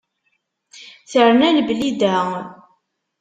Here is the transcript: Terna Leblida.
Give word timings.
Terna 1.11 1.47
Leblida. 1.51 2.15